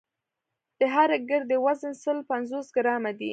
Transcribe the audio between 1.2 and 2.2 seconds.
ګردې وزن سل